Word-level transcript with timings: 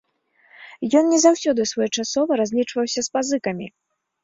Ён 0.99 1.05
не 1.15 1.19
заўсёды 1.25 1.61
своечасова 1.73 2.41
разлічваўся 2.43 2.99
з 3.11 3.17
пазыкамі. 3.19 3.73